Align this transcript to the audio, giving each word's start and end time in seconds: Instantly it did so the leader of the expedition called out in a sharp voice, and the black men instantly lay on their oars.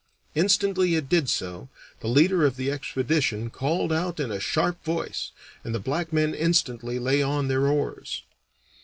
Instantly 0.33 0.95
it 0.95 1.07
did 1.09 1.29
so 1.29 1.69
the 1.99 2.07
leader 2.07 2.43
of 2.43 2.55
the 2.55 2.71
expedition 2.71 3.51
called 3.51 3.93
out 3.93 4.19
in 4.19 4.31
a 4.31 4.39
sharp 4.39 4.83
voice, 4.83 5.29
and 5.63 5.75
the 5.75 5.79
black 5.79 6.11
men 6.11 6.33
instantly 6.33 6.97
lay 6.97 7.21
on 7.21 7.49
their 7.49 7.67
oars. 7.67 8.23